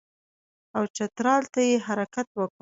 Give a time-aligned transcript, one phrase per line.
[0.77, 2.59] او چترال ته یې حرکت وکړ.